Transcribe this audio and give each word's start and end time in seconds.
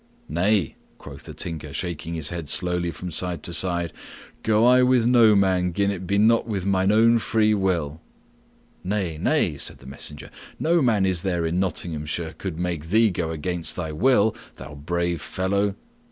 "Nay," 0.29 0.77
quoth 0.97 1.25
the 1.25 1.33
Tinker, 1.35 1.73
shaking 1.73 2.15
his 2.15 2.29
head 2.29 2.49
slowly 2.49 2.89
from 2.89 3.11
side 3.11 3.43
to 3.43 3.53
side. 3.53 3.93
"Go 4.41 4.65
I 4.65 4.81
with 4.81 5.05
no 5.05 5.35
man 5.35 5.73
gin 5.73 5.91
it 5.91 6.07
be 6.07 6.17
not 6.17 6.47
with 6.47 6.65
mine 6.65 6.91
own 6.91 7.19
free 7.19 7.53
will." 7.53 8.01
"Nay, 8.83 9.19
nay," 9.19 9.57
said 9.57 9.77
the 9.77 9.85
messenger, 9.85 10.31
"no 10.57 10.81
man 10.81 11.05
is 11.05 11.21
there 11.21 11.45
in 11.45 11.59
Nottinghamshire 11.59 12.33
could 12.39 12.57
make 12.57 12.87
thee 12.87 13.11
go 13.11 13.29
against 13.29 13.75
thy 13.75 13.91
will, 13.91 14.35
thou 14.55 14.73
brave 14.73 15.21
fellow." 15.21 15.75